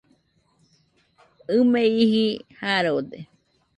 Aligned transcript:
ɨ 1.55 1.57
me 1.71 1.81
iji 2.01 2.25
Jarode 2.59 3.19